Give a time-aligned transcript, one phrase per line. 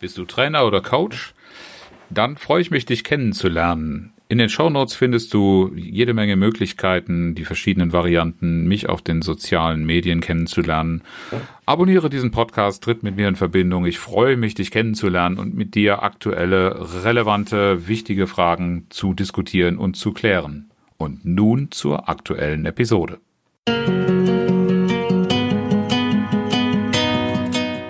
[0.00, 1.34] Bist du Trainer oder Coach?
[2.08, 4.12] Dann freue ich mich, dich kennenzulernen.
[4.28, 9.84] In den Shownotes findest du jede Menge Möglichkeiten, die verschiedenen Varianten, mich auf den sozialen
[9.84, 11.02] Medien kennenzulernen.
[11.66, 13.86] Abonniere diesen Podcast, tritt mit mir in Verbindung.
[13.86, 19.96] Ich freue mich, dich kennenzulernen und mit dir aktuelle, relevante, wichtige Fragen zu diskutieren und
[19.96, 20.70] zu klären.
[20.96, 23.18] Und nun zur aktuellen Episode.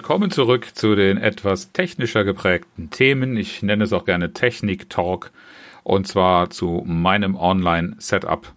[0.00, 3.36] Willkommen zurück zu den etwas technischer geprägten Themen.
[3.36, 5.30] Ich nenne es auch gerne Technik-Talk
[5.82, 8.50] und zwar zu meinem Online-Setup.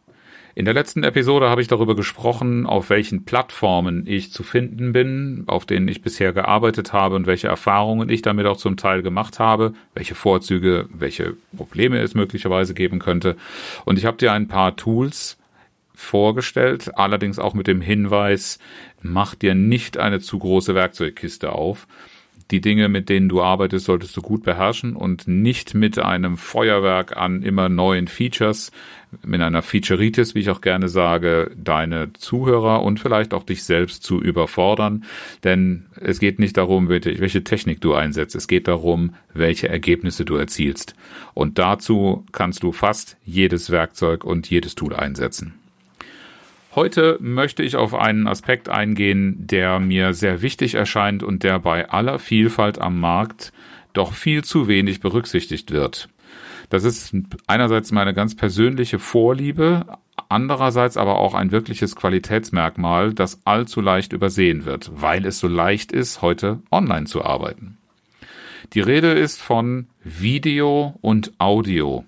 [0.55, 5.43] In der letzten Episode habe ich darüber gesprochen, auf welchen Plattformen ich zu finden bin,
[5.47, 9.37] auf denen ich bisher gearbeitet habe und welche Erfahrungen ich damit auch zum Teil gemacht
[9.37, 13.35] habe, welche Vorzüge, welche Probleme es möglicherweise geben könnte.
[13.83, 15.37] Und ich habe dir ein paar Tools
[16.03, 18.59] vorgestellt, allerdings auch mit dem Hinweis,
[19.01, 21.87] mach dir nicht eine zu große Werkzeugkiste auf.
[22.51, 27.17] Die Dinge, mit denen du arbeitest, solltest du gut beherrschen und nicht mit einem Feuerwerk
[27.17, 28.71] an immer neuen Features,
[29.25, 34.03] mit einer Featureitis, wie ich auch gerne sage, deine Zuhörer und vielleicht auch dich selbst
[34.03, 35.03] zu überfordern.
[35.43, 38.35] Denn es geht nicht darum, welche Technik du einsetzt.
[38.35, 40.95] Es geht darum, welche Ergebnisse du erzielst.
[41.33, 45.62] Und dazu kannst du fast jedes Werkzeug und jedes Tool einsetzen.
[46.75, 51.89] Heute möchte ich auf einen Aspekt eingehen, der mir sehr wichtig erscheint und der bei
[51.89, 53.53] aller Vielfalt am Markt
[53.93, 56.09] doch viel zu wenig berücksichtigt wird.
[56.71, 57.15] Das ist
[57.45, 59.85] einerseits meine ganz persönliche Vorliebe,
[60.29, 65.91] andererseits aber auch ein wirkliches Qualitätsmerkmal, das allzu leicht übersehen wird, weil es so leicht
[65.91, 67.77] ist, heute online zu arbeiten.
[68.73, 72.03] Die Rede ist von Video und Audio.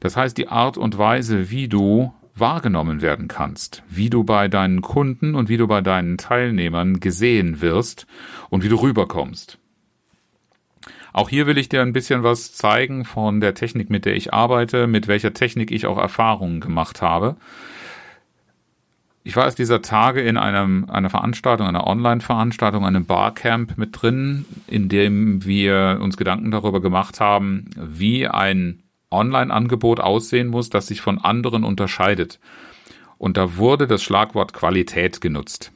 [0.00, 4.80] Das heißt, die Art und Weise, wie du wahrgenommen werden kannst, wie du bei deinen
[4.80, 8.06] Kunden und wie du bei deinen Teilnehmern gesehen wirst
[8.50, 9.58] und wie du rüberkommst.
[11.12, 14.34] Auch hier will ich dir ein bisschen was zeigen von der Technik, mit der ich
[14.34, 17.36] arbeite, mit welcher Technik ich auch Erfahrungen gemacht habe.
[19.26, 24.44] Ich war erst dieser Tage in einem, einer Veranstaltung, einer Online-Veranstaltung, einem Barcamp mit drin,
[24.66, 28.83] in dem wir uns Gedanken darüber gemacht haben, wie ein
[29.14, 32.40] Online-Angebot aussehen muss, das sich von anderen unterscheidet.
[33.18, 35.72] Und da wurde das Schlagwort Qualität genutzt.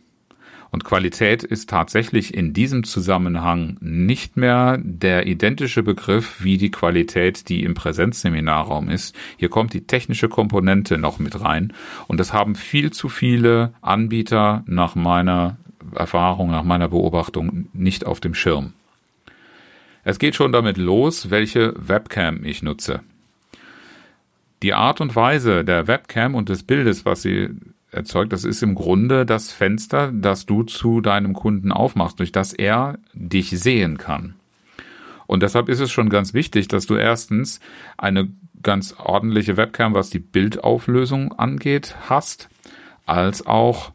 [0.70, 7.48] Und Qualität ist tatsächlich in diesem Zusammenhang nicht mehr der identische Begriff wie die Qualität,
[7.48, 9.16] die im Präsenzseminarraum ist.
[9.38, 11.72] Hier kommt die technische Komponente noch mit rein.
[12.06, 15.56] Und das haben viel zu viele Anbieter nach meiner
[15.94, 18.74] Erfahrung, nach meiner Beobachtung nicht auf dem Schirm.
[20.04, 23.00] Es geht schon damit los, welche Webcam ich nutze.
[24.62, 27.50] Die Art und Weise der Webcam und des Bildes, was sie
[27.90, 32.52] erzeugt, das ist im Grunde das Fenster, das du zu deinem Kunden aufmachst, durch das
[32.52, 34.34] er dich sehen kann.
[35.26, 37.60] Und deshalb ist es schon ganz wichtig, dass du erstens
[37.96, 38.28] eine
[38.62, 42.48] ganz ordentliche Webcam, was die Bildauflösung angeht, hast,
[43.06, 43.92] als auch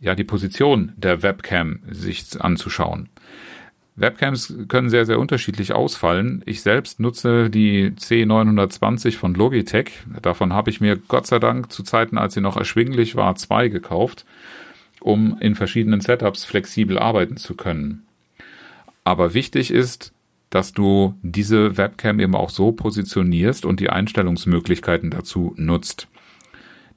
[0.00, 3.08] ja die Position der Webcam sich anzuschauen.
[3.96, 6.42] Webcams können sehr, sehr unterschiedlich ausfallen.
[6.44, 9.90] Ich selbst nutze die C920 von Logitech.
[10.20, 13.68] Davon habe ich mir Gott sei Dank zu Zeiten, als sie noch erschwinglich war, zwei
[13.68, 14.26] gekauft,
[15.00, 18.06] um in verschiedenen Setups flexibel arbeiten zu können.
[19.02, 20.12] Aber wichtig ist,
[20.50, 26.06] dass du diese Webcam eben auch so positionierst und die Einstellungsmöglichkeiten dazu nutzt.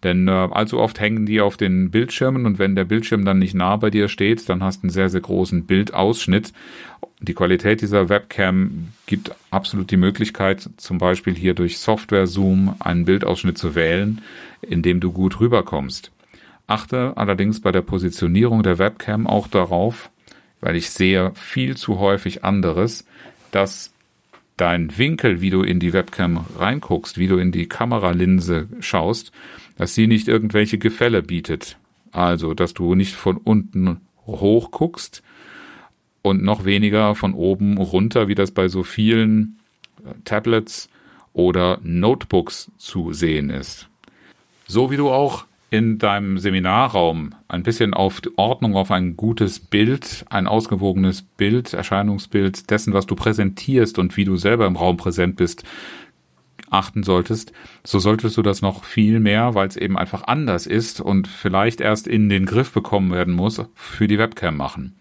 [0.03, 3.53] Denn äh, allzu oft hängen die auf den Bildschirmen und wenn der Bildschirm dann nicht
[3.53, 6.53] nah bei dir steht, dann hast du einen sehr, sehr großen Bildausschnitt.
[7.19, 13.03] Die Qualität dieser Webcam gibt absolut die Möglichkeit, zum Beispiel hier durch Software Zoom einen
[13.03, 14.21] Bildausschnitt zu wählen,
[14.62, 16.12] in dem du gut rüberkommst.
[16.65, 20.09] Achte allerdings bei der Positionierung der Webcam auch darauf,
[20.62, 23.06] weil ich sehe viel zu häufig anderes,
[23.51, 23.91] dass
[24.56, 29.31] dein Winkel, wie du in die Webcam reinguckst, wie du in die Kameralinse schaust,
[29.79, 31.77] dass sie nicht irgendwelche Gefälle bietet.
[32.11, 35.23] Also, dass du nicht von unten hoch guckst
[36.21, 39.57] und noch weniger von oben runter, wie das bei so vielen
[40.03, 40.89] äh, Tablets
[41.31, 43.87] oder Notebooks zu sehen ist.
[44.67, 50.25] So wie du auch in deinem Seminarraum ein bisschen auf Ordnung, auf ein gutes Bild,
[50.29, 55.37] ein ausgewogenes Bild, Erscheinungsbild dessen, was du präsentierst und wie du selber im Raum präsent
[55.37, 55.63] bist,
[56.69, 61.01] achten solltest, so solltest du das noch viel mehr, weil es eben einfach anders ist
[61.01, 64.95] und vielleicht erst in den Griff bekommen werden muss, für die Webcam machen.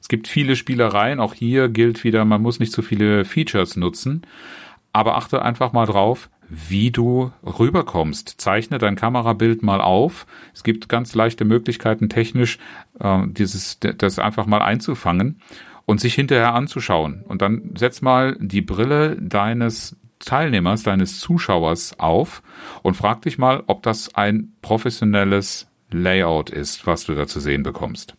[0.00, 4.22] Es gibt viele Spielereien, auch hier gilt wieder, man muss nicht zu viele Features nutzen,
[4.92, 8.40] aber achte einfach mal drauf, wie du rüberkommst.
[8.40, 10.26] Zeichne dein Kamerabild mal auf.
[10.52, 12.58] Es gibt ganz leichte Möglichkeiten technisch,
[12.98, 15.40] äh, dieses, das einfach mal einzufangen
[15.86, 17.22] und sich hinterher anzuschauen.
[17.26, 22.42] Und dann setz mal die Brille deines Teilnehmers, deines Zuschauers auf
[22.82, 27.62] und frag dich mal, ob das ein professionelles Layout ist, was du da zu sehen
[27.62, 28.14] bekommst.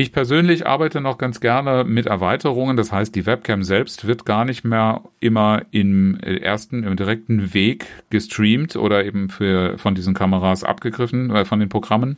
[0.00, 2.76] Ich persönlich arbeite noch ganz gerne mit Erweiterungen.
[2.76, 7.86] Das heißt, die Webcam selbst wird gar nicht mehr immer im ersten, im direkten Weg
[8.08, 12.16] gestreamt oder eben für, von diesen Kameras abgegriffen, äh, von den Programmen,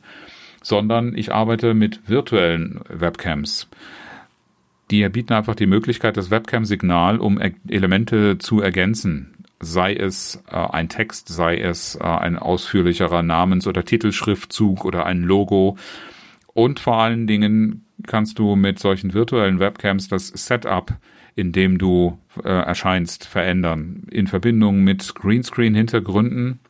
[0.62, 3.66] sondern ich arbeite mit virtuellen Webcams.
[4.90, 9.34] Die bieten einfach die Möglichkeit, das Webcam-Signal, um Elemente zu ergänzen.
[9.60, 15.22] Sei es äh, ein Text, sei es äh, ein ausführlicherer Namens- oder Titelschriftzug oder ein
[15.22, 15.76] Logo
[16.54, 20.92] und vor allen Dingen kannst du mit solchen virtuellen Webcams das Setup,
[21.37, 24.02] in dem du äh, erscheinst, verändern.
[24.10, 26.60] In Verbindung mit Greenscreen-Hintergründen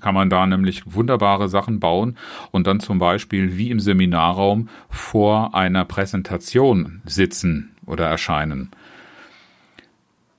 [0.00, 2.16] kann man da nämlich wunderbare Sachen bauen
[2.50, 8.70] und dann zum Beispiel wie im Seminarraum vor einer Präsentation sitzen oder erscheinen.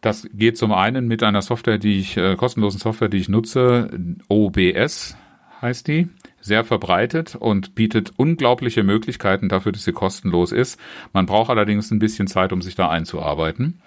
[0.02, 3.90] Das geht zum einen mit einer Software, die ich, äh, kostenlosen Software, die ich nutze,
[4.28, 5.18] OBS
[5.62, 6.10] heißt die
[6.46, 10.80] sehr verbreitet und bietet unglaubliche Möglichkeiten dafür, dass sie kostenlos ist.
[11.12, 13.82] Man braucht allerdings ein bisschen Zeit, um sich da einzuarbeiten.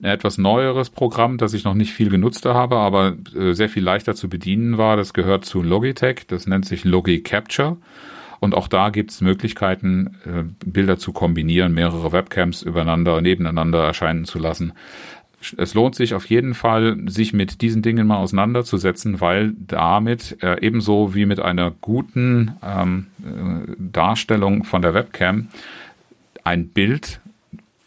[0.00, 3.82] Ein etwas neueres Programm, das ich noch nicht viel genutzt habe, aber äh, sehr viel
[3.82, 7.78] leichter zu bedienen war, das gehört zu Logitech, das nennt sich Logi Capture.
[8.40, 14.24] Und auch da gibt es Möglichkeiten, äh, Bilder zu kombinieren, mehrere Webcams übereinander, nebeneinander erscheinen
[14.26, 14.72] zu lassen.
[15.56, 20.60] Es lohnt sich auf jeden Fall, sich mit diesen Dingen mal auseinanderzusetzen, weil damit äh,
[20.60, 25.48] ebenso wie mit einer guten ähm, äh, Darstellung von der Webcam
[26.42, 27.20] ein Bild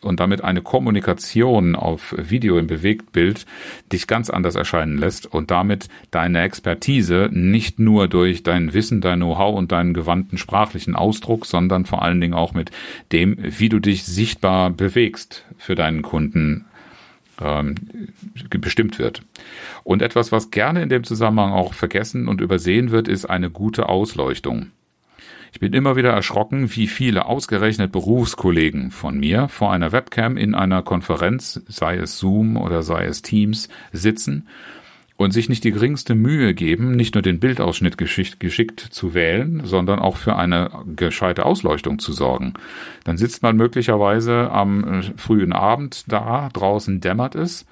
[0.02, 3.46] und damit eine Kommunikation auf Video im Bewegtbild
[3.92, 9.20] dich ganz anders erscheinen lässt und damit deine Expertise nicht nur durch dein Wissen, dein
[9.20, 12.72] Know-how und deinen gewandten sprachlichen Ausdruck, sondern vor allen Dingen auch mit
[13.12, 16.66] dem, wie du dich sichtbar bewegst für deinen Kunden
[17.42, 17.76] ähm,
[18.50, 19.24] bestimmt wird.
[19.84, 23.90] Und etwas, was gerne in dem Zusammenhang auch vergessen und übersehen wird, ist eine gute
[23.90, 24.72] Ausleuchtung.
[25.52, 30.56] Ich bin immer wieder erschrocken, wie viele ausgerechnet Berufskollegen von mir vor einer Webcam in
[30.56, 34.48] einer Konferenz, sei es Zoom oder sei es Teams, sitzen
[35.18, 39.62] und sich nicht die geringste Mühe geben, nicht nur den Bildausschnitt geschickt, geschickt zu wählen,
[39.66, 42.54] sondern auch für eine gescheite Ausleuchtung zu sorgen.
[43.04, 47.66] Dann sitzt man möglicherweise am äh, frühen Abend da, draußen dämmert es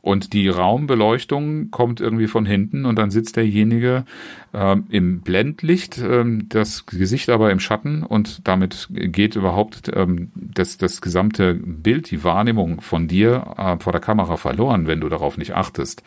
[0.00, 4.04] und die Raumbeleuchtung kommt irgendwie von hinten und dann sitzt derjenige
[4.52, 10.76] äh, im Blendlicht, äh, das Gesicht aber im Schatten und damit geht überhaupt ähm, das,
[10.78, 15.36] das gesamte Bild, die Wahrnehmung von dir äh, vor der Kamera verloren, wenn du darauf
[15.36, 16.02] nicht achtest.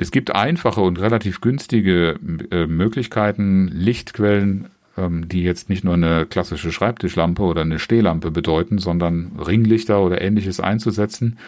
[0.00, 2.18] Es gibt einfache und relativ günstige
[2.52, 8.78] äh, Möglichkeiten, Lichtquellen, ähm, die jetzt nicht nur eine klassische Schreibtischlampe oder eine Stehlampe bedeuten,
[8.78, 11.38] sondern Ringlichter oder ähnliches einzusetzen.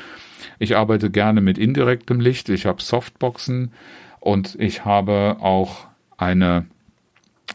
[0.61, 2.51] Ich arbeite gerne mit indirektem Licht.
[2.51, 3.73] Ich habe Softboxen
[4.21, 5.87] und ich habe auch
[6.19, 6.67] eine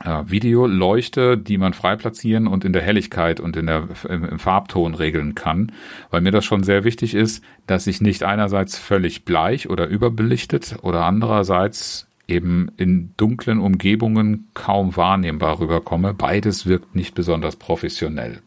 [0.04, 4.96] äh, Videoleuchte, die man frei platzieren und in der Helligkeit und in der, im Farbton
[4.96, 5.72] regeln kann,
[6.10, 10.78] weil mir das schon sehr wichtig ist, dass ich nicht einerseits völlig bleich oder überbelichtet
[10.82, 16.16] oder andererseits eben in dunklen Umgebungen kaum wahrnehmbar rüberkomme.
[16.16, 18.42] Beides wirkt nicht besonders professionell.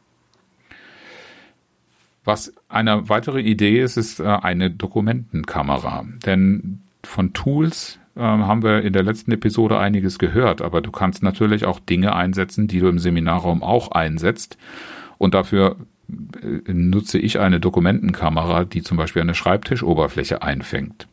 [2.29, 6.05] Was eine weitere Idee ist, ist äh, eine Dokumentenkamera.
[6.27, 11.23] Denn von Tools ähm, haben wir in der letzten Episode einiges gehört, aber du kannst
[11.23, 14.59] natürlich auch Dinge einsetzen, die du im Seminarraum auch einsetzt.
[15.17, 15.77] Und dafür
[16.43, 21.09] äh, nutze ich eine Dokumentenkamera, die zum Beispiel eine Schreibtischoberfläche einfängt.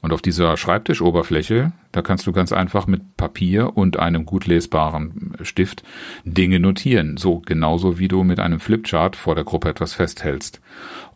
[0.00, 5.32] Und auf dieser Schreibtischoberfläche, da kannst du ganz einfach mit Papier und einem gut lesbaren
[5.42, 5.82] Stift
[6.24, 7.16] Dinge notieren.
[7.16, 10.60] So genauso wie du mit einem Flipchart vor der Gruppe etwas festhältst.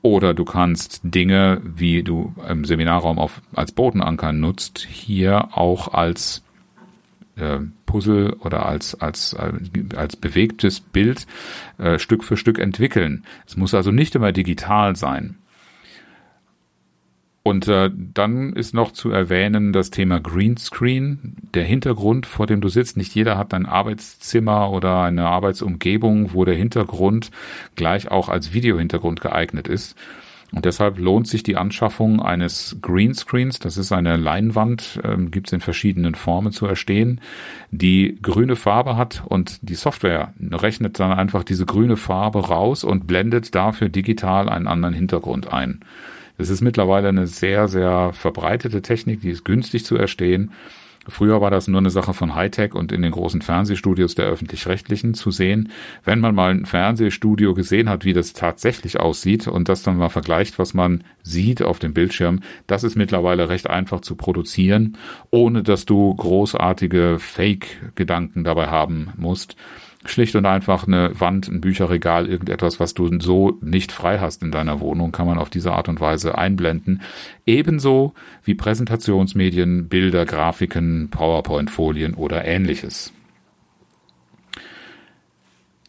[0.02, 6.42] Oder du kannst Dinge, wie du im Seminarraum auf, als Bodenanker nutzt, hier auch als
[7.36, 9.36] äh, Puzzle oder als, als,
[9.94, 11.26] als bewegtes Bild
[11.78, 13.24] äh, Stück für Stück entwickeln.
[13.46, 15.36] Es muss also nicht immer digital sein.
[17.44, 22.68] Und äh, dann ist noch zu erwähnen das Thema Greenscreen, der Hintergrund, vor dem du
[22.68, 22.96] sitzt.
[22.96, 27.32] Nicht jeder hat ein Arbeitszimmer oder eine Arbeitsumgebung, wo der Hintergrund
[27.75, 29.96] gleich auch als Videohintergrund geeignet ist.
[30.54, 33.58] Und deshalb lohnt sich die Anschaffung eines Greenscreens.
[33.58, 37.20] Das ist eine Leinwand, ähm, gibt es in verschiedenen Formen zu erstehen,
[37.70, 43.06] die grüne Farbe hat und die Software rechnet dann einfach diese grüne Farbe raus und
[43.06, 45.80] blendet dafür digital einen anderen Hintergrund ein.
[46.42, 50.50] Das ist mittlerweile eine sehr, sehr verbreitete Technik, die ist günstig zu erstehen
[51.08, 55.14] Früher war das nur eine Sache von Hightech und in den großen Fernsehstudios der öffentlich-rechtlichen
[55.14, 55.70] zu sehen.
[56.04, 60.11] Wenn man mal ein Fernsehstudio gesehen hat, wie das tatsächlich aussieht und das dann mal
[60.11, 64.96] vergleicht, was man sieht auf dem Bildschirm, das ist mittlerweile recht einfach zu produzieren,
[65.30, 69.56] ohne dass du großartige Fake-Gedanken dabei haben musst
[70.04, 74.50] schlicht und einfach eine Wand, ein Bücherregal, irgendetwas, was du so nicht frei hast in
[74.50, 77.02] deiner Wohnung, kann man auf diese Art und Weise einblenden.
[77.47, 83.12] Ebenso wie Präsentationsmedien, Bilder, Grafiken, PowerPoint-Folien oder ähnliches.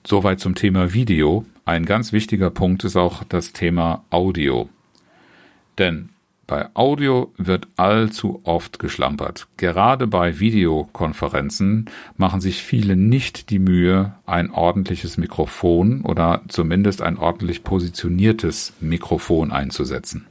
[0.06, 1.46] Soweit zum Thema Video.
[1.66, 4.68] Ein ganz wichtiger Punkt ist auch das Thema Audio.
[5.78, 6.10] Denn
[6.46, 9.48] bei Audio wird allzu oft geschlampert.
[9.56, 17.18] Gerade bei Videokonferenzen machen sich viele nicht die Mühe, ein ordentliches Mikrofon oder zumindest ein
[17.18, 20.28] ordentlich positioniertes Mikrofon einzusetzen.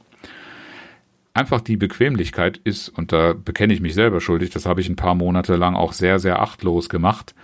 [1.35, 4.97] Einfach die Bequemlichkeit ist, und da bekenne ich mich selber schuldig, das habe ich ein
[4.97, 7.35] paar Monate lang auch sehr, sehr achtlos gemacht,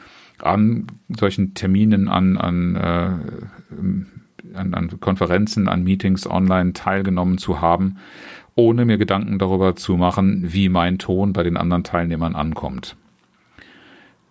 [0.41, 7.97] an solchen Terminen, an, an, äh, an, an Konferenzen, an Meetings online teilgenommen zu haben
[8.59, 12.97] ohne mir Gedanken darüber zu machen, wie mein Ton bei den anderen Teilnehmern ankommt.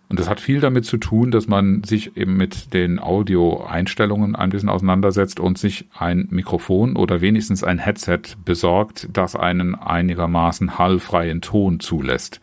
[0.10, 4.50] Und das hat viel damit zu tun, dass man sich eben mit den Audioeinstellungen ein
[4.50, 11.40] bisschen auseinandersetzt und sich ein Mikrofon oder wenigstens ein Headset besorgt, das einen einigermaßen hallfreien
[11.40, 12.42] Ton zulässt.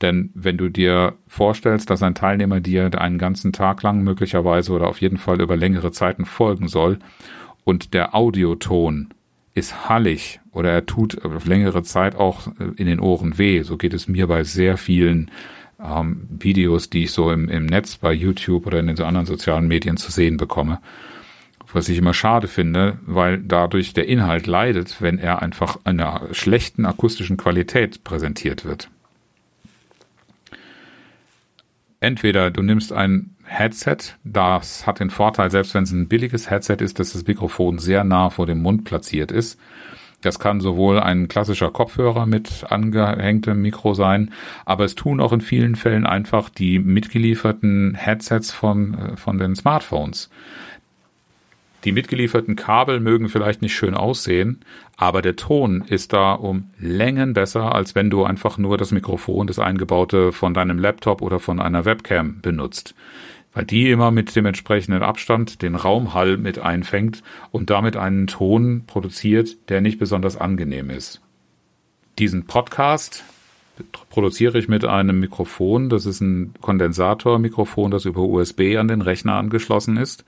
[0.00, 4.88] Denn wenn du dir vorstellst, dass ein Teilnehmer dir einen ganzen Tag lang möglicherweise oder
[4.88, 6.98] auf jeden Fall über längere Zeiten folgen soll
[7.64, 9.10] und der Audioton
[9.54, 13.62] ist hallig oder er tut auf längere Zeit auch äh, in den Ohren weh.
[13.62, 15.30] So geht es mir bei sehr vielen
[15.82, 19.26] ähm, Videos, die ich so im, im Netz bei YouTube oder in den so anderen
[19.26, 20.80] sozialen Medien zu sehen bekomme.
[21.72, 26.84] Was ich immer schade finde, weil dadurch der Inhalt leidet, wenn er einfach einer schlechten
[26.84, 28.90] akustischen Qualität präsentiert wird.
[32.00, 33.96] Entweder du nimmst ein Headset.
[34.22, 38.04] Das hat den Vorteil, selbst wenn es ein billiges Headset ist, dass das Mikrofon sehr
[38.04, 39.58] nah vor dem Mund platziert ist.
[40.22, 44.32] Das kann sowohl ein klassischer Kopfhörer mit angehängtem Mikro sein,
[44.66, 49.56] aber es tun auch in vielen Fällen einfach die mitgelieferten Headsets von, äh, von den
[49.56, 50.30] Smartphones.
[51.84, 54.60] Die mitgelieferten Kabel mögen vielleicht nicht schön aussehen,
[54.98, 59.46] aber der Ton ist da um Längen besser, als wenn du einfach nur das Mikrofon,
[59.46, 62.94] das eingebaute von deinem Laptop oder von einer Webcam benutzt
[63.52, 68.84] weil die immer mit dem entsprechenden Abstand den Raumhall mit einfängt und damit einen Ton
[68.86, 71.20] produziert, der nicht besonders angenehm ist.
[72.18, 73.24] Diesen Podcast
[74.10, 75.88] produziere ich mit einem Mikrofon.
[75.88, 80.24] Das ist ein Kondensatormikrofon, das über USB an den Rechner angeschlossen ist.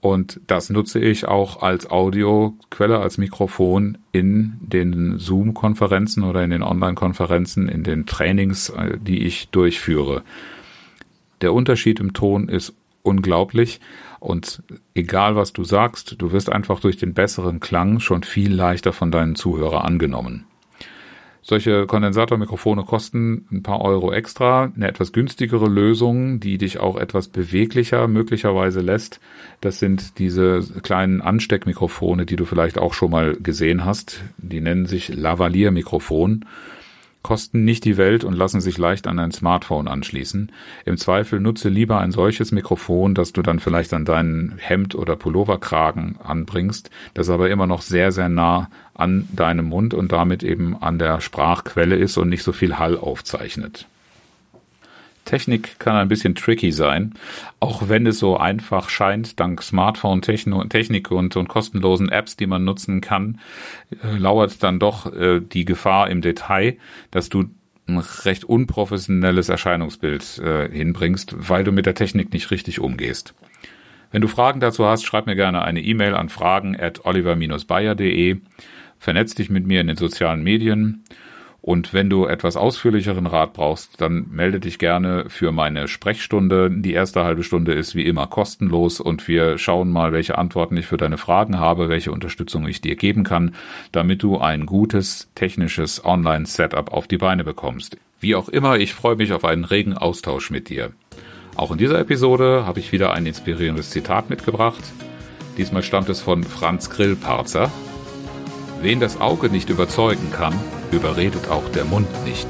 [0.00, 6.62] Und das nutze ich auch als Audioquelle, als Mikrofon in den Zoom-Konferenzen oder in den
[6.62, 10.22] Online-Konferenzen, in den Trainings, äh, die ich durchführe.
[11.40, 13.80] Der Unterschied im Ton ist unglaublich
[14.18, 14.62] und
[14.94, 19.10] egal was du sagst, du wirst einfach durch den besseren Klang schon viel leichter von
[19.10, 20.46] deinen Zuhörern angenommen.
[21.46, 24.72] Solche Kondensatormikrofone kosten ein paar Euro extra.
[24.74, 29.20] Eine etwas günstigere Lösung, die dich auch etwas beweglicher möglicherweise lässt,
[29.60, 34.24] das sind diese kleinen Ansteckmikrofone, die du vielleicht auch schon mal gesehen hast.
[34.38, 36.46] Die nennen sich Lavalier-Mikrofon
[37.24, 40.52] kosten nicht die Welt und lassen sich leicht an ein Smartphone anschließen.
[40.84, 45.16] Im Zweifel nutze lieber ein solches Mikrofon, das du dann vielleicht an deinen Hemd- oder
[45.16, 50.80] Pulloverkragen anbringst, das aber immer noch sehr, sehr nah an deinem Mund und damit eben
[50.80, 53.88] an der Sprachquelle ist und nicht so viel Hall aufzeichnet.
[55.24, 57.14] Technik kann ein bisschen tricky sein,
[57.60, 63.00] auch wenn es so einfach scheint, dank Smartphone-Technik und, und kostenlosen Apps, die man nutzen
[63.00, 63.40] kann,
[63.90, 66.76] äh, lauert dann doch äh, die Gefahr im Detail,
[67.10, 67.44] dass du
[67.86, 73.34] ein recht unprofessionelles Erscheinungsbild äh, hinbringst, weil du mit der Technik nicht richtig umgehst.
[74.10, 78.36] Wenn du Fragen dazu hast, schreib mir gerne eine E-Mail an fragen at oliver-bayer.de.
[78.98, 81.04] Vernetz dich mit mir in den sozialen Medien
[81.64, 86.70] und wenn du etwas ausführlicheren Rat brauchst, dann melde dich gerne für meine Sprechstunde.
[86.70, 90.84] Die erste halbe Stunde ist wie immer kostenlos und wir schauen mal, welche Antworten ich
[90.84, 93.54] für deine Fragen habe, welche Unterstützung ich dir geben kann,
[93.92, 97.96] damit du ein gutes technisches Online-Setup auf die Beine bekommst.
[98.20, 100.92] Wie auch immer, ich freue mich auf einen regen Austausch mit dir.
[101.56, 104.84] Auch in dieser Episode habe ich wieder ein inspirierendes Zitat mitgebracht.
[105.56, 107.72] Diesmal stammt es von Franz Grillparzer.
[108.82, 110.52] Wen das Auge nicht überzeugen kann,
[110.94, 112.48] überredet auch der Mund nicht.